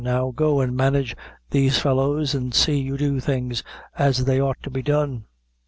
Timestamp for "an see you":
2.33-2.97